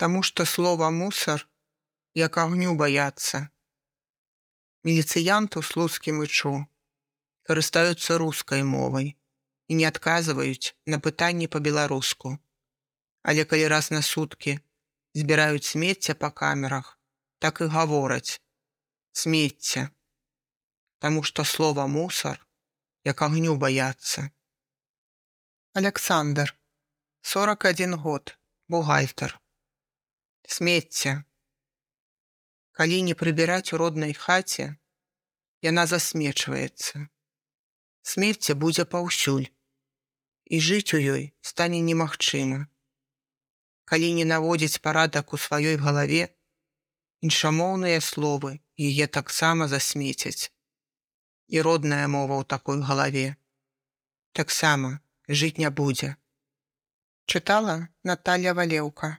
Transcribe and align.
Таму 0.00 0.22
што 0.22 0.44
слова 0.44 0.90
мусар 0.90 1.46
як 2.14 2.38
агню 2.38 2.74
баяцца. 2.76 3.48
Міліцыянту 4.84 5.62
слуцкім 5.62 6.22
ічу 6.24 6.54
карыстаюцца 7.48 8.18
рускай 8.22 8.62
мовай 8.62 9.14
і 9.68 9.78
не 9.80 9.86
адказваюць 9.88 10.74
на 10.86 10.98
пытанні 10.98 11.48
па-беларуску. 11.48 12.38
Але 13.22 13.44
калі 13.44 13.68
раз 13.72 13.90
на 13.90 14.02
суткі 14.02 14.58
збіраюць 15.14 15.66
смецця 15.66 16.14
па 16.14 16.30
камерах, 16.30 16.98
так 17.38 17.60
і 17.60 17.70
гавораць 17.76 18.40
смецця, 19.12 19.90
Таму 20.98 21.22
што 21.28 21.44
слова 21.44 21.84
мусар 21.86 22.38
як 23.04 23.22
агню 23.22 23.56
баяцца. 23.56 24.30
Александр 25.80 26.54
41 27.20 27.96
год 28.00 28.32
бухгалтер 28.68 29.36
смецця 30.56 31.12
калі 32.78 33.02
не 33.08 33.14
прыбіраць 33.20 33.72
у 33.74 33.80
роднай 33.82 34.14
хаце 34.22 34.66
яна 35.66 35.84
засмечваецца 35.92 37.04
смецце 38.14 38.56
будзе 38.64 38.84
паўсюль 38.94 39.46
і 40.56 40.60
жыць 40.66 40.94
у 40.98 41.00
ёй 41.14 41.24
стане 41.50 41.80
немагчыма 41.86 42.60
калі 43.92 44.12
не 44.18 44.26
наводзіць 44.32 44.82
парадак 44.88 45.32
у 45.36 45.40
сваёй 45.46 45.78
галаве 45.86 46.28
іншамоўныя 47.28 48.04
словы 48.10 48.52
яе 48.90 49.06
таксама 49.18 49.66
засмецяць 49.72 50.52
і 51.48 51.66
родная 51.66 52.06
мова 52.14 52.38
ў 52.42 52.44
такой 52.54 52.82
галаве 52.90 53.26
таксама 54.40 54.94
жыць 55.28 55.56
не 55.62 55.70
будзе 55.82 56.14
чытала 57.26 57.76
Наталья 58.10 58.54
валеўка 58.54 59.16